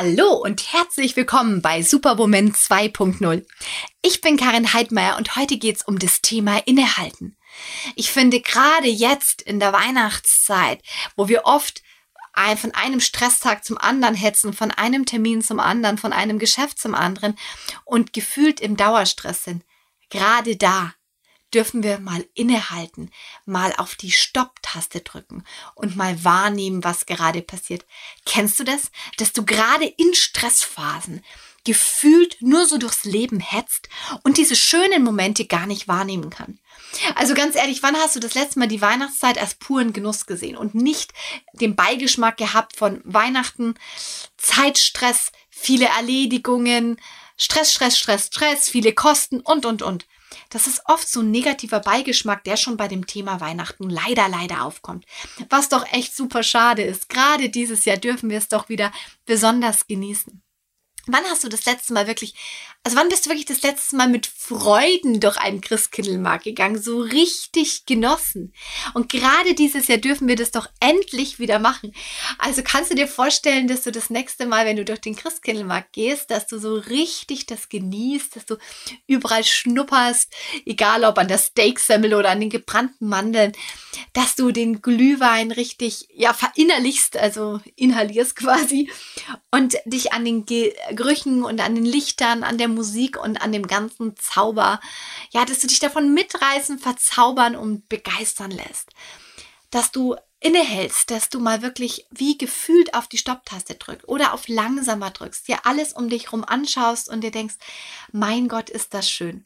Hallo 0.00 0.32
und 0.32 0.72
herzlich 0.72 1.16
willkommen 1.16 1.60
bei 1.60 1.82
Superwoman 1.82 2.52
2.0. 2.52 3.44
Ich 4.00 4.20
bin 4.20 4.36
Karin 4.36 4.72
Heidmeier 4.72 5.16
und 5.16 5.34
heute 5.34 5.58
geht's 5.58 5.82
um 5.82 5.98
das 5.98 6.22
Thema 6.22 6.58
Innehalten. 6.66 7.36
Ich 7.96 8.12
finde 8.12 8.40
gerade 8.40 8.86
jetzt 8.86 9.42
in 9.42 9.58
der 9.58 9.72
Weihnachtszeit, 9.72 10.84
wo 11.16 11.26
wir 11.26 11.46
oft 11.46 11.82
von 12.58 12.70
einem 12.74 13.00
Stresstag 13.00 13.64
zum 13.64 13.76
anderen 13.76 14.14
hetzen, 14.14 14.52
von 14.52 14.70
einem 14.70 15.04
Termin 15.04 15.42
zum 15.42 15.58
anderen, 15.58 15.98
von 15.98 16.12
einem 16.12 16.38
Geschäft 16.38 16.78
zum 16.78 16.94
anderen 16.94 17.36
und 17.84 18.12
gefühlt 18.12 18.60
im 18.60 18.76
Dauerstress 18.76 19.42
sind, 19.42 19.64
gerade 20.10 20.54
da 20.54 20.94
dürfen 21.54 21.82
wir 21.82 21.98
mal 21.98 22.26
innehalten, 22.34 23.10
mal 23.46 23.74
auf 23.76 23.94
die 23.94 24.10
Stopp-Taste 24.10 25.00
drücken 25.00 25.44
und 25.74 25.96
mal 25.96 26.22
wahrnehmen, 26.24 26.84
was 26.84 27.06
gerade 27.06 27.42
passiert. 27.42 27.86
Kennst 28.26 28.60
du 28.60 28.64
das? 28.64 28.90
Dass 29.16 29.32
du 29.32 29.44
gerade 29.44 29.86
in 29.86 30.14
Stressphasen 30.14 31.24
gefühlt 31.64 32.38
nur 32.40 32.66
so 32.66 32.78
durchs 32.78 33.04
Leben 33.04 33.40
hetzt 33.40 33.88
und 34.22 34.38
diese 34.38 34.56
schönen 34.56 35.04
Momente 35.04 35.44
gar 35.44 35.66
nicht 35.66 35.86
wahrnehmen 35.86 36.30
kann. 36.30 36.58
Also 37.14 37.34
ganz 37.34 37.56
ehrlich, 37.56 37.82
wann 37.82 37.96
hast 37.96 38.16
du 38.16 38.20
das 38.20 38.34
letzte 38.34 38.58
Mal 38.58 38.68
die 38.68 38.80
Weihnachtszeit 38.80 39.38
als 39.38 39.54
puren 39.54 39.92
Genuss 39.92 40.24
gesehen 40.24 40.56
und 40.56 40.74
nicht 40.74 41.12
den 41.52 41.76
Beigeschmack 41.76 42.38
gehabt 42.38 42.76
von 42.76 43.02
Weihnachten, 43.04 43.74
Zeitstress, 44.38 45.30
viele 45.50 45.86
Erledigungen, 45.86 46.98
Stress, 47.36 47.72
Stress, 47.72 47.98
Stress, 47.98 48.26
Stress, 48.28 48.68
viele 48.68 48.94
Kosten 48.94 49.40
und, 49.40 49.66
und, 49.66 49.82
und. 49.82 50.06
Das 50.50 50.66
ist 50.66 50.82
oft 50.86 51.08
so 51.08 51.20
ein 51.20 51.30
negativer 51.30 51.80
Beigeschmack, 51.80 52.44
der 52.44 52.56
schon 52.56 52.76
bei 52.76 52.88
dem 52.88 53.06
Thema 53.06 53.40
Weihnachten 53.40 53.88
leider, 53.88 54.28
leider 54.28 54.62
aufkommt. 54.62 55.04
Was 55.50 55.68
doch 55.68 55.86
echt 55.92 56.14
super 56.14 56.42
schade 56.42 56.82
ist. 56.82 57.08
Gerade 57.08 57.50
dieses 57.50 57.84
Jahr 57.84 57.96
dürfen 57.96 58.30
wir 58.30 58.38
es 58.38 58.48
doch 58.48 58.68
wieder 58.68 58.92
besonders 59.26 59.86
genießen. 59.86 60.42
Wann 61.06 61.24
hast 61.24 61.42
du 61.42 61.48
das 61.48 61.64
letzte 61.64 61.94
Mal 61.94 62.06
wirklich, 62.06 62.34
also 62.88 62.96
wann 62.96 63.10
bist 63.10 63.26
du 63.26 63.28
wirklich 63.28 63.44
das 63.44 63.60
letzte 63.60 63.96
Mal 63.96 64.08
mit 64.08 64.26
Freuden 64.26 65.20
durch 65.20 65.36
einen 65.36 65.60
Christkindlmarkt 65.60 66.44
gegangen, 66.44 66.80
so 66.80 67.00
richtig 67.00 67.84
genossen? 67.84 68.54
Und 68.94 69.10
gerade 69.10 69.52
dieses 69.52 69.88
Jahr 69.88 69.98
dürfen 69.98 70.26
wir 70.26 70.36
das 70.36 70.52
doch 70.52 70.70
endlich 70.80 71.38
wieder 71.38 71.58
machen. 71.58 71.92
Also 72.38 72.62
kannst 72.64 72.90
du 72.90 72.94
dir 72.94 73.06
vorstellen, 73.06 73.68
dass 73.68 73.82
du 73.82 73.92
das 73.92 74.08
nächste 74.08 74.46
Mal, 74.46 74.64
wenn 74.64 74.78
du 74.78 74.86
durch 74.86 75.02
den 75.02 75.16
Christkindlmarkt 75.16 75.92
gehst, 75.92 76.30
dass 76.30 76.46
du 76.46 76.58
so 76.58 76.76
richtig 76.76 77.44
das 77.44 77.68
genießt, 77.68 78.36
dass 78.36 78.46
du 78.46 78.56
überall 79.06 79.44
schnupperst, 79.44 80.32
egal 80.64 81.04
ob 81.04 81.18
an 81.18 81.28
der 81.28 81.36
Steaksemmel 81.36 82.14
oder 82.14 82.30
an 82.30 82.40
den 82.40 82.48
gebrannten 82.48 83.06
Mandeln, 83.06 83.52
dass 84.14 84.34
du 84.34 84.50
den 84.50 84.80
Glühwein 84.80 85.52
richtig, 85.52 86.08
ja, 86.14 86.32
verinnerlichst, 86.32 87.18
also 87.18 87.60
inhalierst 87.76 88.34
quasi 88.36 88.90
und 89.50 89.76
dich 89.84 90.14
an 90.14 90.24
den 90.24 90.46
Ge 90.46 90.72
Gerüchen 90.92 91.44
und 91.44 91.60
an 91.60 91.74
den 91.74 91.84
Lichtern, 91.84 92.44
an 92.44 92.56
der 92.56 92.77
Musik 92.78 93.22
und 93.22 93.42
an 93.42 93.52
dem 93.52 93.66
ganzen 93.66 94.16
Zauber, 94.16 94.80
ja, 95.30 95.44
dass 95.44 95.58
du 95.58 95.66
dich 95.66 95.80
davon 95.80 96.14
mitreißen, 96.14 96.78
verzaubern 96.78 97.56
und 97.56 97.88
begeistern 97.88 98.52
lässt. 98.52 98.90
Dass 99.70 99.90
du 99.90 100.16
innehältst, 100.40 101.10
dass 101.10 101.28
du 101.28 101.40
mal 101.40 101.62
wirklich 101.62 102.06
wie 102.10 102.38
gefühlt 102.38 102.94
auf 102.94 103.08
die 103.08 103.18
Stopptaste 103.18 103.74
drückst 103.74 104.08
oder 104.08 104.32
auf 104.32 104.46
langsamer 104.46 105.10
drückst, 105.10 105.48
dir 105.48 105.66
alles 105.66 105.92
um 105.92 106.08
dich 106.08 106.26
herum 106.26 106.44
anschaust 106.44 107.08
und 107.08 107.22
dir 107.22 107.32
denkst, 107.32 107.56
mein 108.12 108.46
Gott, 108.48 108.70
ist 108.70 108.94
das 108.94 109.10
schön. 109.10 109.44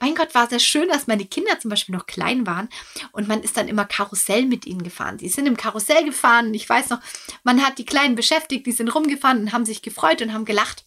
Mein 0.00 0.14
Gott, 0.14 0.34
war 0.34 0.48
sehr 0.48 0.60
schön, 0.60 0.88
dass 0.88 1.08
meine 1.08 1.24
Kinder 1.24 1.58
zum 1.58 1.70
Beispiel 1.70 1.94
noch 1.94 2.06
klein 2.06 2.46
waren 2.46 2.68
und 3.10 3.26
man 3.26 3.42
ist 3.42 3.56
dann 3.56 3.66
immer 3.66 3.84
Karussell 3.84 4.46
mit 4.46 4.66
ihnen 4.66 4.84
gefahren. 4.84 5.18
Die 5.18 5.28
sind 5.28 5.46
im 5.46 5.56
Karussell 5.56 6.04
gefahren. 6.04 6.54
Ich 6.54 6.68
weiß 6.68 6.90
noch, 6.90 7.00
man 7.42 7.64
hat 7.64 7.78
die 7.78 7.84
Kleinen 7.84 8.14
beschäftigt, 8.14 8.66
die 8.66 8.72
sind 8.72 8.94
rumgefahren 8.94 9.40
und 9.40 9.52
haben 9.52 9.64
sich 9.64 9.82
gefreut 9.82 10.22
und 10.22 10.32
haben 10.32 10.44
gelacht 10.44 10.84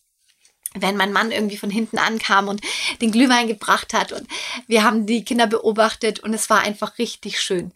wenn 0.73 0.95
mein 0.95 1.11
Mann 1.11 1.31
irgendwie 1.31 1.57
von 1.57 1.69
hinten 1.69 1.97
ankam 1.97 2.47
und 2.47 2.61
den 3.01 3.11
Glühwein 3.11 3.47
gebracht 3.47 3.93
hat 3.93 4.13
und 4.13 4.27
wir 4.67 4.83
haben 4.83 5.05
die 5.05 5.25
Kinder 5.25 5.47
beobachtet 5.47 6.21
und 6.21 6.33
es 6.33 6.49
war 6.49 6.61
einfach 6.61 6.97
richtig 6.97 7.41
schön, 7.41 7.71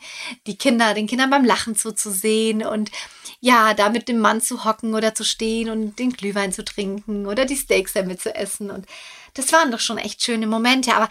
die 0.48 0.58
Kinder, 0.58 0.94
den 0.94 1.08
Kindern 1.08 1.30
beim 1.30 1.44
Lachen 1.44 1.76
zuzusehen 1.76 2.66
und 2.66 2.92
ja, 3.42 3.74
da 3.74 3.90
mit 3.90 4.08
dem 4.08 4.20
Mann 4.20 4.42
zu 4.42 4.64
hocken 4.64 4.94
oder 4.94 5.14
zu 5.14 5.26
stehen 5.26 5.70
und 5.70 6.00
den 6.00 6.12
Glühwein 6.12 6.54
zu 6.54 6.64
trinken 6.64 7.28
oder 7.28 7.46
die 7.46 7.58
Steaks 7.58 7.94
damit 7.94 8.22
zu 8.22 8.34
essen 8.34 8.72
und 8.72 8.86
das 9.34 9.52
waren 9.52 9.72
doch 9.72 9.82
schon 9.82 9.98
echt 9.98 10.24
schöne 10.24 10.48
Momente, 10.48 10.96
aber 10.96 11.10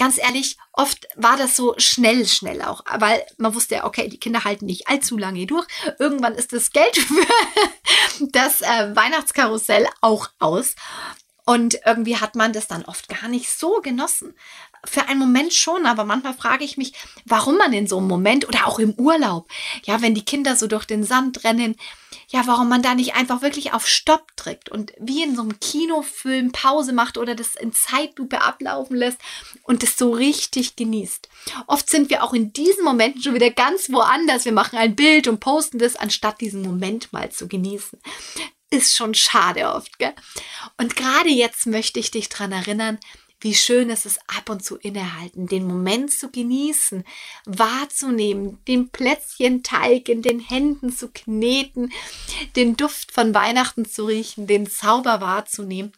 ganz 0.00 0.16
ehrlich, 0.16 0.56
oft 0.72 1.06
war 1.14 1.36
das 1.36 1.54
so 1.54 1.74
schnell, 1.76 2.26
schnell 2.26 2.62
auch, 2.62 2.82
weil 2.98 3.22
man 3.36 3.54
wusste 3.54 3.74
ja, 3.76 3.84
okay, 3.84 4.08
die 4.08 4.18
Kinder 4.18 4.44
halten 4.44 4.64
nicht 4.64 4.88
allzu 4.88 5.18
lange 5.18 5.46
durch. 5.46 5.66
Irgendwann 5.98 6.34
ist 6.34 6.54
das 6.54 6.70
Geld 6.70 6.96
für 6.98 8.26
das 8.32 8.62
äh, 8.62 8.96
Weihnachtskarussell 8.96 9.86
auch 10.00 10.30
aus. 10.38 10.74
Und 11.50 11.80
irgendwie 11.84 12.16
hat 12.16 12.36
man 12.36 12.52
das 12.52 12.68
dann 12.68 12.84
oft 12.84 13.08
gar 13.08 13.26
nicht 13.26 13.50
so 13.50 13.80
genossen. 13.80 14.34
Für 14.84 15.08
einen 15.08 15.18
Moment 15.18 15.52
schon, 15.52 15.84
aber 15.84 16.04
manchmal 16.04 16.34
frage 16.34 16.62
ich 16.62 16.76
mich, 16.76 16.92
warum 17.24 17.56
man 17.56 17.72
in 17.72 17.88
so 17.88 17.98
einem 17.98 18.06
Moment 18.06 18.46
oder 18.46 18.68
auch 18.68 18.78
im 18.78 18.92
Urlaub, 18.92 19.48
ja, 19.82 20.00
wenn 20.00 20.14
die 20.14 20.24
Kinder 20.24 20.54
so 20.54 20.68
durch 20.68 20.84
den 20.84 21.02
Sand 21.02 21.42
rennen, 21.42 21.74
ja, 22.28 22.46
warum 22.46 22.68
man 22.68 22.82
da 22.82 22.94
nicht 22.94 23.16
einfach 23.16 23.42
wirklich 23.42 23.72
auf 23.72 23.88
Stopp 23.88 24.28
drückt 24.36 24.68
und 24.68 24.92
wie 25.00 25.24
in 25.24 25.34
so 25.34 25.42
einem 25.42 25.58
Kinofilm 25.58 26.52
Pause 26.52 26.92
macht 26.92 27.18
oder 27.18 27.34
das 27.34 27.56
in 27.56 27.72
Zeitlupe 27.72 28.42
ablaufen 28.42 28.94
lässt 28.94 29.18
und 29.64 29.82
das 29.82 29.96
so 29.98 30.12
richtig 30.12 30.76
genießt. 30.76 31.28
Oft 31.66 31.90
sind 31.90 32.10
wir 32.10 32.22
auch 32.22 32.32
in 32.32 32.52
diesen 32.52 32.84
Momenten 32.84 33.24
schon 33.24 33.34
wieder 33.34 33.50
ganz 33.50 33.90
woanders. 33.90 34.44
Wir 34.44 34.52
machen 34.52 34.78
ein 34.78 34.94
Bild 34.94 35.26
und 35.26 35.40
posten 35.40 35.80
das, 35.80 35.96
anstatt 35.96 36.40
diesen 36.40 36.62
Moment 36.62 37.12
mal 37.12 37.32
zu 37.32 37.48
genießen 37.48 37.98
ist 38.70 38.96
schon 38.96 39.14
schade 39.14 39.72
oft, 39.72 39.98
gell? 39.98 40.14
Und 40.78 40.96
gerade 40.96 41.28
jetzt 41.28 41.66
möchte 41.66 42.00
ich 42.00 42.10
dich 42.10 42.28
dran 42.28 42.52
erinnern, 42.52 42.98
wie 43.40 43.54
schön 43.54 43.88
ist 43.88 44.04
es 44.04 44.18
ab 44.26 44.50
und 44.50 44.62
zu 44.62 44.76
innehalten, 44.76 45.46
den 45.46 45.66
Moment 45.66 46.12
zu 46.12 46.30
genießen, 46.30 47.04
wahrzunehmen, 47.46 48.62
den 48.66 48.90
Plätzchenteig 48.90 50.08
in 50.08 50.22
den 50.22 50.40
Händen 50.40 50.94
zu 50.94 51.08
kneten, 51.08 51.90
den 52.54 52.76
Duft 52.76 53.12
von 53.12 53.34
Weihnachten 53.34 53.86
zu 53.86 54.04
riechen, 54.04 54.46
den 54.46 54.68
Zauber 54.68 55.22
wahrzunehmen 55.22 55.92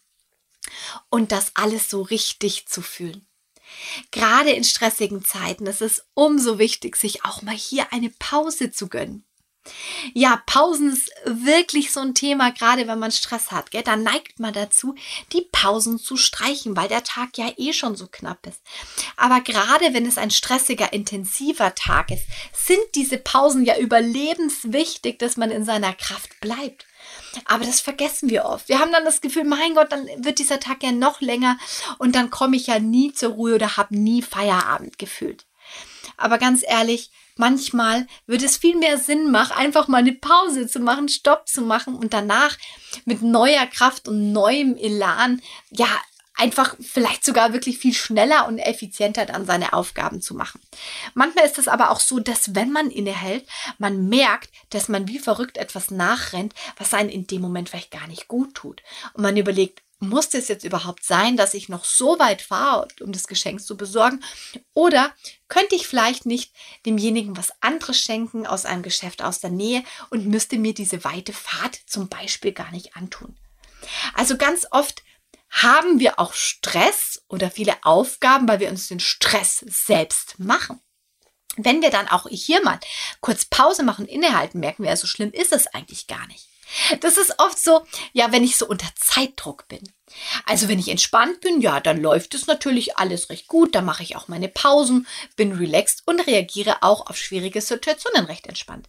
und 1.11 1.33
das 1.33 1.53
alles 1.57 1.91
so 1.91 2.03
richtig 2.03 2.67
zu 2.67 2.81
fühlen. 2.81 3.27
Gerade 4.13 4.51
in 4.51 4.65
stressigen 4.65 5.25
Zeiten 5.25 5.67
ist 5.67 5.83
es 5.83 6.05
umso 6.15 6.59
wichtig, 6.59 6.95
sich 6.97 7.25
auch 7.25 7.43
mal 7.43 7.57
hier 7.57 7.93
eine 7.93 8.11
Pause 8.11 8.71
zu 8.71 8.89
gönnen. 8.89 9.25
Ja, 10.13 10.43
Pausen 10.47 10.93
ist 10.93 11.11
wirklich 11.25 11.93
so 11.93 12.01
ein 12.01 12.15
Thema, 12.15 12.51
gerade 12.51 12.89
wenn 12.89 12.99
man 12.99 13.13
Stress 13.13 13.53
hat. 13.53 13.71
Gell? 13.71 13.83
Da 13.83 13.97
neigt 13.97 14.41
man 14.41 14.53
dazu, 14.53 14.95
die 15.33 15.47
Pausen 15.53 15.99
zu 15.99 16.17
streichen, 16.17 16.77
weil 16.77 16.89
der 16.89 17.05
Tag 17.05 17.39
ja 17.39 17.51
eh 17.57 17.73
schon 17.73 17.95
so 17.95 18.09
knapp 18.09 18.47
ist. 18.47 18.61
Aber 19.17 19.41
gerade 19.41 19.95
wenn 19.95 20.07
es 20.07 20.19
ein 20.19 20.31
stressiger, 20.31 20.93
intensiver 20.93 21.75
Tag 21.75 22.11
ist, 22.11 22.25
sind 22.53 22.83
diese 22.95 23.19
Pausen 23.19 23.65
ja 23.65 23.79
überlebenswichtig, 23.79 25.19
dass 25.19 25.37
man 25.37 25.51
in 25.51 25.65
seiner 25.65 25.95
Kraft 25.95 26.41
bleibt. 26.41 26.87
Aber 27.45 27.65
das 27.65 27.81
vergessen 27.81 28.31
wir 28.31 28.45
oft. 28.45 28.69
Wir 28.69 28.79
haben 28.79 28.93
dann 28.93 29.05
das 29.05 29.21
Gefühl, 29.21 29.45
mein 29.45 29.75
Gott, 29.75 29.93
dann 29.93 30.07
wird 30.19 30.39
dieser 30.39 30.61
Tag 30.61 30.83
ja 30.83 30.93
noch 30.93 31.21
länger 31.21 31.59
und 31.99 32.15
dann 32.15 32.31
komme 32.31 32.57
ich 32.57 32.67
ja 32.67 32.79
nie 32.79 33.13
zur 33.13 33.33
Ruhe 33.33 33.55
oder 33.55 33.77
habe 33.77 33.97
nie 33.97 34.23
Feierabend 34.23 34.99
gefühlt. 34.99 35.47
Aber 36.17 36.39
ganz 36.39 36.63
ehrlich, 36.67 37.11
manchmal 37.37 38.07
würde 38.27 38.45
es 38.45 38.57
viel 38.57 38.77
mehr 38.77 38.99
Sinn 38.99 39.31
machen, 39.31 39.57
einfach 39.57 39.89
mal 39.89 39.99
eine 39.99 40.13
Pause 40.13 40.67
zu 40.67 40.81
machen, 40.81 41.09
Stopp 41.09 41.49
zu 41.49 41.63
machen 41.63 41.95
und 41.95 42.13
danach 42.13 42.57
mit 43.05 43.23
neuer 43.23 43.67
Kraft 43.67 44.09
und 44.09 44.33
neuem 44.33 44.77
Elan, 44.77 45.41
ja, 45.71 45.89
einfach 46.35 46.77
vielleicht 46.81 47.25
sogar 47.25 47.53
wirklich 47.53 47.79
viel 47.79 47.95
schneller 47.95 48.49
und 48.49 48.59
effizienter 48.59 49.27
dann 49.27 49.47
seine 49.47 49.73
Aufgaben 49.75 50.21
zu 50.21 50.35
machen. 50.35 50.61
Manchmal 51.15 51.45
ist 51.45 51.59
es 51.59 51.69
aber 51.69 51.91
auch 51.91 52.01
so, 52.01 52.21
dass 52.21 52.55
wenn 52.55 52.73
man 52.73 52.91
innehält, 52.91 53.47
man 53.79 54.09
merkt, 54.09 54.51
dass 54.71 54.89
man 54.89 55.09
wie 55.09 55.19
verrückt 55.19 55.59
etwas 55.59 55.91
nachrennt, 55.91 56.55
was 56.79 56.95
einen 56.95 57.11
in 57.11 57.27
dem 57.27 57.43
Moment 57.43 57.69
vielleicht 57.69 57.91
gar 57.91 58.07
nicht 58.07 58.29
gut 58.29 58.55
tut. 58.55 58.83
Und 59.13 59.23
man 59.23 59.37
überlegt, 59.37 59.82
muss 60.03 60.29
das 60.29 60.49
jetzt 60.49 60.65
überhaupt 60.65 61.05
sein, 61.05 61.37
dass 61.37 61.55
ich 61.55 61.69
noch 61.69 61.85
so 61.85 62.19
weit 62.19 62.43
fahre, 62.43 62.89
um 63.01 63.13
das 63.13 63.27
Geschenk 63.27 63.63
zu 63.63 63.77
besorgen? 63.77 64.23
Oder 64.75 65.15
könnte 65.49 65.77
ich 65.77 65.87
vielleicht 65.87 66.27
nicht 66.27 66.53
demjenigen 66.85 67.37
was 67.37 67.53
anderes 67.61 68.01
schenken 68.01 68.47
aus 68.47 68.65
einem 68.65 68.83
Geschäft 68.83 69.23
aus 69.23 69.41
der 69.41 69.51
Nähe 69.51 69.85
und 70.11 70.27
müsste 70.27 70.59
mir 70.59 70.75
diese 70.75 71.05
weite 71.05 71.33
Fahrt 71.33 71.79
zum 71.87 72.09
Beispiel 72.09 72.53
gar 72.53 72.71
nicht 72.73 72.97
antun? 72.97 73.37
Also 74.15 74.37
ganz 74.37 74.67
oft 74.71 75.03
haben 75.51 76.01
wir 76.01 76.19
auch 76.19 76.33
Stress 76.33 77.23
oder 77.29 77.51
viele 77.51 77.77
Aufgaben, 77.83 78.49
weil 78.49 78.61
wir 78.61 78.71
uns 78.71 78.89
den 78.89 79.01
Stress 79.01 79.59
selbst 79.67 80.39
machen. 80.39 80.81
Wenn 81.57 81.83
wir 81.83 81.91
dann 81.91 82.09
auch 82.09 82.27
hier 82.29 82.63
mal 82.65 82.81
kurz 83.21 83.45
Pause 83.45 83.83
machen, 83.83 84.07
innehalten, 84.07 84.59
merken 84.61 84.85
wir, 84.85 84.97
so 84.97 85.07
schlimm 85.07 85.31
ist 85.31 85.53
es 85.53 85.67
eigentlich 85.67 86.07
gar 86.07 86.27
nicht. 86.27 86.49
Das 87.01 87.17
ist 87.17 87.35
oft 87.39 87.59
so, 87.59 87.85
ja, 88.13 88.33
wenn 88.33 88.45
ich 88.45 88.57
so 88.57 88.67
unter 88.67 88.89
Zeitdruck 88.97 89.69
bin. 89.69 89.83
Also 90.47 90.69
wenn 90.69 90.79
ich 90.79 90.89
entspannt 90.89 91.41
bin, 91.41 91.61
ja, 91.61 91.81
dann 91.81 92.01
läuft 92.01 92.35
es 92.35 92.47
natürlich 92.47 92.99
alles 92.99 93.31
recht 93.31 93.49
gut, 93.49 93.75
dann 93.75 93.85
mache 93.85 94.03
ich 94.03 94.17
auch 94.17 94.29
meine 94.29 94.49
Pausen, 94.49 95.07
bin 95.37 95.53
relaxed 95.53 96.03
und 96.07 96.27
reagiere 96.27 96.83
auch 96.83 97.09
auf 97.09 97.17
schwierige 97.17 97.61
Situationen 97.61 98.27
recht 98.27 98.47
entspannt. 98.47 98.89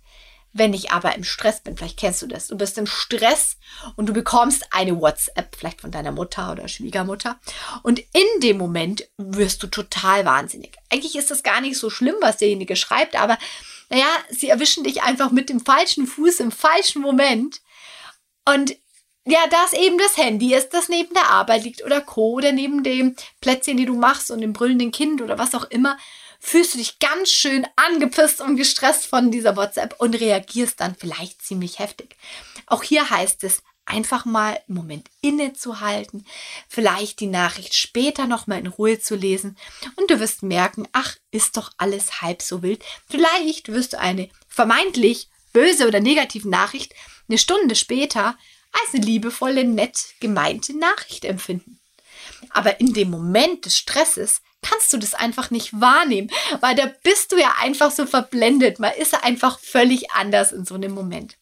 Wenn 0.56 0.76
ich 0.76 0.92
aber 0.92 1.16
im 1.16 1.24
Stress 1.24 1.62
bin, 1.62 1.76
vielleicht 1.76 1.98
kennst 1.98 2.22
du 2.22 2.28
das, 2.28 2.48
du 2.48 2.56
bist 2.56 2.78
im 2.78 2.86
Stress 2.86 3.58
und 3.96 4.06
du 4.06 4.14
bekommst 4.14 4.68
eine 4.72 5.00
WhatsApp, 5.02 5.56
vielleicht 5.58 5.82
von 5.82 5.90
deiner 5.90 6.12
Mutter 6.12 6.52
oder 6.52 6.68
Schwiegermutter. 6.68 7.40
Und 7.82 8.00
in 8.00 8.40
dem 8.42 8.60
Moment 8.60 9.10
wirst 9.18 9.64
du 9.64 9.68
total 9.68 10.26
wahnsinnig. 10.26 10.78
Eigentlich 10.92 11.16
ist 11.16 11.32
das 11.32 11.42
gar 11.42 11.60
nicht 11.60 11.80
so 11.80 11.90
schlimm, 11.90 12.16
was 12.22 12.38
derjenige 12.38 12.76
schreibt, 12.76 13.16
aber 13.16 13.40
naja, 13.90 14.06
sie 14.30 14.50
erwischen 14.50 14.84
dich 14.84 15.02
einfach 15.02 15.32
mit 15.32 15.50
dem 15.50 15.60
falschen 15.60 16.06
Fuß 16.06 16.40
im 16.40 16.52
falschen 16.52 17.02
Moment. 17.02 17.62
Und 18.46 18.76
ja, 19.26 19.48
das 19.50 19.74
eben 19.74 19.98
das 19.98 20.18
Handy 20.18 20.54
ist, 20.54 20.70
das 20.70 20.90
neben 20.90 21.14
der 21.14 21.30
Arbeit 21.30 21.64
liegt 21.64 21.84
oder 21.84 22.02
Co. 22.02 22.34
oder 22.34 22.52
neben 22.52 22.84
dem 22.84 23.16
Plätzchen, 23.40 23.78
die 23.78 23.86
du 23.86 23.96
machst 23.96 24.32
und 24.32 24.42
dem 24.42 24.52
brüllenden 24.52 24.92
Kind 24.92 25.22
oder 25.22 25.38
was 25.38 25.56
auch 25.56 25.64
immer 25.66 25.98
fühlst 26.46 26.74
du 26.74 26.78
dich 26.78 27.00
ganz 27.00 27.30
schön 27.30 27.66
angepisst 27.78 28.42
und 28.42 28.58
gestresst 28.58 29.06
von 29.06 29.32
dieser 29.32 29.56
WhatsApp 29.56 29.96
und 30.00 30.20
reagierst 30.20 30.82
dann 30.82 30.94
vielleicht 30.94 31.42
ziemlich 31.42 31.80
heftig. 31.80 32.18
Auch 32.68 32.84
hier 32.84 33.10
heißt 33.10 33.46
es, 33.46 33.64
einfach 33.86 34.26
mal 34.26 34.60
einen 34.68 34.78
Moment 34.78 35.10
innezuhalten, 35.22 36.26
vielleicht 36.68 37.22
die 37.22 37.28
Nachricht 37.28 37.74
später 37.74 38.28
nochmal 38.28 38.60
in 38.60 38.68
Ruhe 38.68 39.00
zu 39.00 39.16
lesen 39.16 39.58
und 39.96 40.10
du 40.12 40.20
wirst 40.20 40.44
merken, 40.44 40.88
ach, 40.92 41.16
ist 41.32 41.56
doch 41.56 41.72
alles 41.78 42.22
halb 42.22 42.42
so 42.42 42.62
wild. 42.62 42.84
Vielleicht 43.10 43.70
wirst 43.70 43.94
du 43.94 44.00
eine 44.00 44.30
vermeintlich 44.48 45.30
böse 45.54 45.88
oder 45.88 46.00
negative 46.00 46.50
Nachricht 46.50 46.94
eine 47.30 47.38
Stunde 47.38 47.76
später 47.76 48.38
als 48.72 48.94
eine 48.94 49.06
liebevolle, 49.06 49.64
nett 49.64 50.16
gemeinte 50.20 50.78
Nachricht 50.78 51.26
empfinden. 51.26 51.80
Aber 52.50 52.80
in 52.80 52.94
dem 52.94 53.10
Moment 53.10 53.66
des 53.66 53.78
Stresses 53.78 54.42
kannst 54.62 54.92
du 54.94 54.98
das 54.98 55.14
einfach 55.14 55.52
nicht 55.52 55.80
wahrnehmen, 55.80 56.32
weil 56.62 56.76
da 56.76 56.92
bist 57.04 57.32
du 57.32 57.38
ja 57.38 57.54
einfach 57.60 57.92
so 57.92 58.06
verblendet. 58.06 58.80
Man 58.80 58.94
ist 58.94 59.14
einfach 59.24 59.60
völlig 59.60 60.12
anders 60.12 60.52
in 60.52 60.66
so 60.66 60.76
einem 60.76 60.94
Moment. 60.94 61.38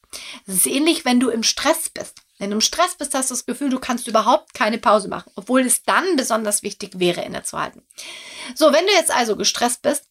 Es 0.45 0.55
ist 0.55 0.67
ähnlich, 0.67 1.05
wenn 1.05 1.19
du 1.19 1.29
im 1.29 1.43
Stress 1.43 1.89
bist. 1.89 2.17
Wenn 2.37 2.49
du 2.49 2.55
im 2.55 2.61
Stress 2.61 2.95
bist, 2.95 3.13
hast 3.13 3.29
du 3.29 3.35
das 3.35 3.45
Gefühl, 3.45 3.69
du 3.69 3.79
kannst 3.79 4.07
überhaupt 4.07 4.55
keine 4.55 4.79
Pause 4.79 5.07
machen, 5.07 5.31
obwohl 5.35 5.61
es 5.61 5.83
dann 5.83 6.15
besonders 6.15 6.63
wichtig 6.63 6.99
wäre, 6.99 7.21
innezuhalten. 7.21 7.83
So, 8.55 8.73
wenn 8.73 8.85
du 8.87 8.91
jetzt 8.93 9.11
also 9.11 9.35
gestresst 9.35 9.83
bist, 9.83 10.05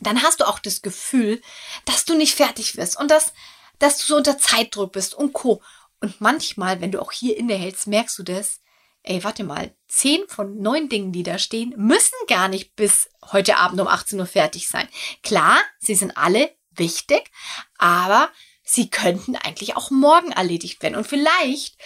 dann 0.00 0.22
hast 0.22 0.40
du 0.40 0.48
auch 0.48 0.58
das 0.58 0.82
Gefühl, 0.82 1.40
dass 1.84 2.04
du 2.04 2.14
nicht 2.14 2.34
fertig 2.34 2.76
wirst 2.76 2.98
und 2.98 3.10
dass, 3.10 3.32
dass 3.78 3.98
du 3.98 4.04
so 4.04 4.16
unter 4.16 4.38
Zeitdruck 4.38 4.92
bist 4.92 5.14
und 5.14 5.32
Co. 5.32 5.62
Und 6.00 6.20
manchmal, 6.20 6.80
wenn 6.80 6.92
du 6.92 7.00
auch 7.00 7.12
hier 7.12 7.36
innehältst, 7.36 7.86
merkst 7.86 8.18
du 8.18 8.22
das, 8.22 8.60
ey, 9.02 9.22
warte 9.24 9.44
mal, 9.44 9.74
zehn 9.88 10.26
von 10.28 10.60
neun 10.60 10.88
Dingen, 10.88 11.12
die 11.12 11.22
da 11.22 11.38
stehen, 11.38 11.72
müssen 11.76 12.16
gar 12.26 12.48
nicht 12.48 12.74
bis 12.76 13.08
heute 13.32 13.56
Abend 13.56 13.80
um 13.80 13.88
18 13.88 14.18
Uhr 14.18 14.26
fertig 14.26 14.68
sein. 14.68 14.88
Klar, 15.22 15.58
sie 15.78 15.94
sind 15.94 16.16
alle 16.16 16.54
wichtig, 16.72 17.30
aber 17.78 18.30
sie 18.62 18.90
könnten 18.90 19.36
eigentlich 19.36 19.76
auch 19.76 19.90
morgen 19.90 20.32
erledigt 20.32 20.82
werden. 20.82 20.96
Und 20.96 21.06
vielleicht 21.06 21.76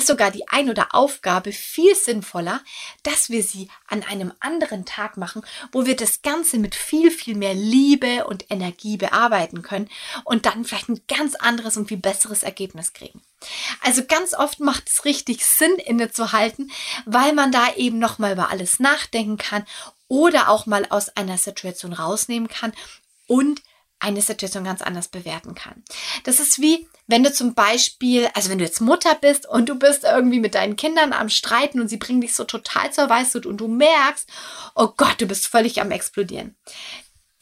ist 0.00 0.08
sogar 0.08 0.30
die 0.30 0.48
ein 0.48 0.70
oder 0.70 0.94
Aufgabe 0.94 1.52
viel 1.52 1.94
sinnvoller, 1.94 2.60
dass 3.02 3.30
wir 3.30 3.42
sie 3.42 3.68
an 3.86 4.02
einem 4.02 4.32
anderen 4.40 4.84
Tag 4.84 5.16
machen, 5.16 5.42
wo 5.72 5.86
wir 5.86 5.94
das 5.94 6.22
Ganze 6.22 6.58
mit 6.58 6.74
viel, 6.74 7.10
viel 7.10 7.36
mehr 7.36 7.54
Liebe 7.54 8.26
und 8.26 8.50
Energie 8.50 8.96
bearbeiten 8.96 9.62
können 9.62 9.88
und 10.24 10.46
dann 10.46 10.64
vielleicht 10.64 10.88
ein 10.88 11.00
ganz 11.06 11.34
anderes 11.34 11.76
und 11.76 11.88
viel 11.88 11.98
besseres 11.98 12.42
Ergebnis 12.42 12.92
kriegen. 12.92 13.20
Also 13.82 14.04
ganz 14.04 14.34
oft 14.34 14.60
macht 14.60 14.88
es 14.88 15.04
richtig 15.04 15.44
Sinn, 15.44 15.74
innezuhalten, 15.76 16.70
weil 17.04 17.32
man 17.32 17.52
da 17.52 17.74
eben 17.74 17.98
nochmal 17.98 18.32
über 18.32 18.50
alles 18.50 18.80
nachdenken 18.80 19.36
kann 19.36 19.64
oder 20.08 20.48
auch 20.48 20.66
mal 20.66 20.86
aus 20.88 21.10
einer 21.10 21.38
Situation 21.38 21.92
rausnehmen 21.92 22.48
kann 22.48 22.72
und 23.26 23.62
eine 24.00 24.22
Situation 24.22 24.64
ganz 24.64 24.82
anders 24.82 25.08
bewerten 25.08 25.54
kann. 25.54 25.84
Das 26.24 26.40
ist 26.40 26.60
wie, 26.60 26.88
wenn 27.06 27.22
du 27.22 27.32
zum 27.32 27.54
Beispiel, 27.54 28.28
also 28.34 28.50
wenn 28.50 28.58
du 28.58 28.64
jetzt 28.64 28.80
Mutter 28.80 29.14
bist 29.14 29.46
und 29.48 29.68
du 29.68 29.76
bist 29.76 30.04
irgendwie 30.04 30.40
mit 30.40 30.54
deinen 30.54 30.76
Kindern 30.76 31.12
am 31.12 31.28
Streiten 31.28 31.80
und 31.80 31.88
sie 31.88 31.98
bringen 31.98 32.20
dich 32.20 32.34
so 32.34 32.44
total 32.44 32.92
zur 32.92 33.08
Weißglut 33.08 33.46
und 33.46 33.58
du 33.58 33.68
merkst, 33.68 34.28
oh 34.74 34.88
Gott, 34.96 35.20
du 35.20 35.26
bist 35.26 35.46
völlig 35.46 35.80
am 35.80 35.90
explodieren 35.90 36.56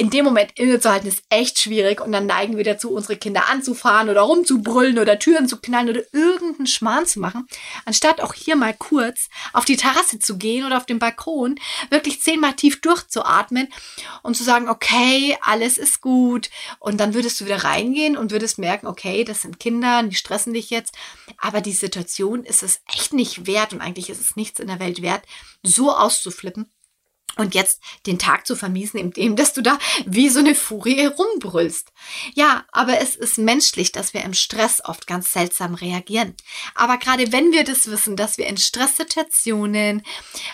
in 0.01 0.11
dem 0.11 0.25
Moment 0.25 0.53
innezuhalten 0.55 1.09
ist 1.09 1.25
echt 1.29 1.59
schwierig. 1.59 2.01
Und 2.01 2.13
dann 2.13 2.27
neigen 2.27 2.57
wir 2.57 2.63
dazu, 2.63 2.93
unsere 2.93 3.17
Kinder 3.17 3.49
anzufahren 3.51 4.09
oder 4.09 4.21
rumzubrüllen 4.21 4.99
oder 5.01 5.19
Türen 5.19 5.49
zu 5.49 5.59
knallen 5.59 5.91
oder 5.91 6.03
irgendeinen 6.13 6.69
Schmarrn 6.69 7.05
zu 7.05 7.19
machen, 7.19 7.49
anstatt 7.85 8.21
auch 8.21 8.33
hier 8.33 8.55
mal 8.55 8.75
kurz 8.75 9.29
auf 9.53 9.65
die 9.65 9.77
Terrasse 9.77 10.21
zu 10.21 10.39
gehen 10.39 10.65
oder 10.65 10.77
auf 10.77 10.87
den 10.87 11.01
Balkon, 11.01 11.57
wirklich 11.91 12.23
zehnmal 12.23 12.55
tief 12.55 12.81
durchzuatmen 12.81 13.69
und 14.23 14.37
zu 14.37 14.45
sagen, 14.45 14.69
okay, 14.69 15.37
alles 15.41 15.79
ist 15.79 16.01
gut. 16.01 16.49
Und 16.79 17.01
dann 17.01 17.13
würdest 17.13 17.41
du 17.41 17.47
wieder 17.47 17.65
reingehen 17.65 18.17
und 18.17 18.31
würdest 18.31 18.59
merken, 18.59 18.87
okay, 18.87 19.25
das 19.25 19.43
sind 19.43 19.59
Kinder, 19.59 20.05
die 20.05 20.15
stressen 20.15 20.55
dich 20.55 20.71
jetzt, 20.71 20.95
aber 21.39 21.61
die 21.61 21.73
Situation 21.73 22.45
ist 22.45 22.63
es 22.63 22.83
echt 22.87 23.13
nicht 23.13 23.49
wert 23.49 23.73
und 23.73 23.81
eigentlich 23.81 24.11
ist 24.11 24.21
es 24.21 24.37
nichts 24.37 24.61
in 24.61 24.69
der 24.69 24.79
Welt 24.79 25.03
wert, 25.03 25.25
so 25.65 25.93
auszuflippen 25.93 26.71
und 27.39 27.55
jetzt 27.55 27.81
den 28.07 28.19
Tag 28.19 28.47
zu 28.47 28.57
vermiesen, 28.57 28.99
indem 29.01 29.37
dass 29.37 29.53
du 29.53 29.63
da 29.63 29.79
wie 30.05 30.29
so 30.29 30.41
eine 30.41 30.55
Furie 30.55 31.07
rumbrüllst. 31.07 31.93
Ja, 32.35 32.65
aber 32.73 33.01
es 33.01 33.17
ist 33.17 33.39
menschlich, 33.39 33.93
dass 33.93 34.13
wir 34.13 34.23
im 34.23 34.35
Stress 34.35 34.85
oft 34.85 35.07
ganz 35.07 35.33
seltsam 35.33 35.75
reagieren. 35.75 36.35
Aber 36.75 36.99
gerade 36.99 37.33
wenn 37.33 37.53
wir 37.53 37.65
das 37.65 37.87
wissen, 37.91 38.17
dass 38.17 38.39
wir 38.39 38.47
in 38.47 38.57
Stresssituationen 38.57 40.03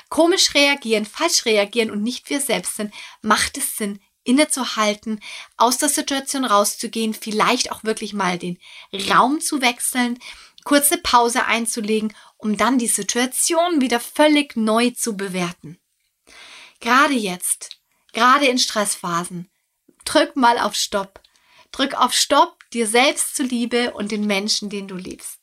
komisch 0.09 0.55
reagieren, 0.55 1.07
falsch 1.07 1.47
reagieren 1.47 1.91
und 1.91 2.03
nicht 2.03 2.31
wir 2.31 2.41
selbst 2.41 2.77
sind, 2.77 2.93
macht 3.23 3.57
es 3.57 3.77
Sinn, 3.77 4.01
innezuhalten, 4.25 5.21
aus 5.57 5.79
der 5.79 5.89
Situation 5.89 6.45
rauszugehen, 6.45 7.15
vielleicht 7.15 7.73
auch 7.73 7.85
wirklich 7.85 8.13
mal 8.13 8.39
den 8.39 8.59
Raum 9.11 9.41
zu 9.41 9.61
wechseln, 9.61 10.19
kurz 10.65 10.91
eine 10.91 11.03
Pause 11.03 11.45
einzulegen, 11.47 12.15
um 12.37 12.57
dann 12.57 12.79
die 12.79 12.89
Situation 12.89 13.81
wieder 13.81 14.01
völlig 14.01 14.57
neu 14.57 14.91
zu 14.91 15.17
bewerten. 15.17 15.79
Gerade 16.85 17.15
jetzt, 17.15 17.81
gerade 18.13 18.45
in 18.45 18.59
Stressphasen, 18.59 19.49
drück 20.05 20.37
mal 20.37 20.59
auf 20.59 20.75
Stopp. 20.75 21.19
Drück 21.73 21.95
auf 21.95 22.13
Stopp 22.13 22.59
dir 22.75 22.87
selbst 22.87 23.35
zuliebe 23.37 23.95
und 23.95 24.13
den 24.13 24.27
Menschen, 24.27 24.69
den 24.69 24.87
du 24.87 24.95
liebst. 24.95 25.39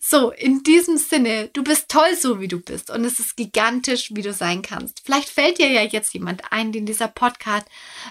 So, 0.00 0.30
in 0.30 0.62
diesem 0.62 0.96
Sinne, 0.96 1.48
du 1.48 1.64
bist 1.64 1.88
toll 1.88 2.16
so, 2.16 2.38
wie 2.38 2.46
du 2.46 2.60
bist 2.60 2.88
und 2.88 3.04
es 3.04 3.18
ist 3.18 3.36
gigantisch, 3.36 4.10
wie 4.14 4.22
du 4.22 4.32
sein 4.32 4.62
kannst. 4.62 5.02
Vielleicht 5.04 5.28
fällt 5.28 5.58
dir 5.58 5.68
ja 5.68 5.82
jetzt 5.82 6.14
jemand 6.14 6.52
ein, 6.52 6.70
den 6.70 6.86
dieser 6.86 7.08
Podcast, 7.08 7.66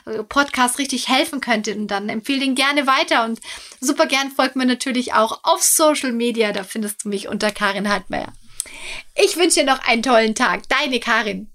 äh, 0.06 0.22
Podcast 0.22 0.80
richtig 0.80 1.08
helfen 1.08 1.40
könnte 1.40 1.74
und 1.74 1.88
dann 1.88 2.10
empfehle 2.10 2.44
ihn 2.44 2.56
gerne 2.56 2.88
weiter 2.88 3.24
und 3.24 3.40
super 3.80 4.06
gern 4.06 4.32
folgt 4.32 4.58
mir 4.58 4.66
natürlich 4.66 5.14
auch 5.14 5.46
auf 5.46 5.64
Social 5.64 6.12
Media, 6.12 6.52
da 6.52 6.66
findest 6.66 7.06
du 7.06 7.10
mich 7.10 7.30
unter 7.30 7.52
Karin 7.52 7.88
Hartmeier. 7.88 8.34
Ich 9.16 9.38
wünsche 9.38 9.62
dir 9.62 9.66
noch 9.66 9.80
einen 9.88 10.04
tollen 10.04 10.36
Tag. 10.36 10.68
Deine 10.68 11.00
Karin. 11.00 11.51